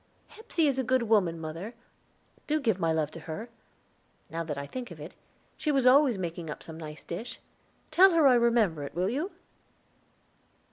[0.29, 1.75] "Hepsey is a good woman, mother;
[2.47, 3.49] do give my love to her.
[4.31, 5.13] Now that I think of it,
[5.57, 7.39] she was always making up some nice dish;
[7.91, 9.29] tell her I remember it, will you?"